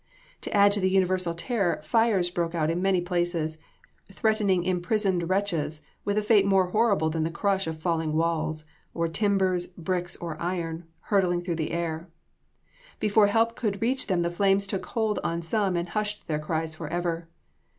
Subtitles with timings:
[0.41, 3.59] To add to the universal terror, fires broke out in many places,
[4.11, 9.07] threatening imprisoned wretches with a fate more horrible than the crush of falling walls, or
[9.07, 12.09] timbers, bricks or iron, hurtling through the air.
[12.99, 16.73] Before help could reach them the flames took hold on some and hushed their cries
[16.73, 17.27] forever.